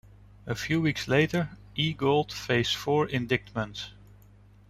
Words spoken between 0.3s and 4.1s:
A few weeks later, E-Gold faced four indictments.